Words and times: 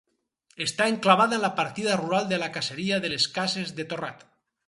Està 0.63 0.87
enclavada 0.93 1.37
en 1.39 1.43
la 1.43 1.51
partida 1.59 1.99
rural 2.01 2.25
de 2.33 2.41
la 2.45 2.49
caseria 2.57 2.99
de 3.03 3.11
les 3.13 3.27
Cases 3.39 3.77
de 3.81 3.89
Torrat. 3.93 4.27